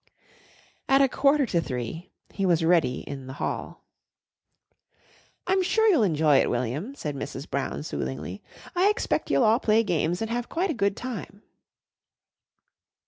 [0.89, 3.83] At a quarter to three he was ready in the hall.
[5.45, 7.47] "I'm sure you'll enjoy it, William," said Mrs.
[7.47, 8.41] Brown soothingly.
[8.75, 11.43] "I expect you'll all play games and have quite a good time."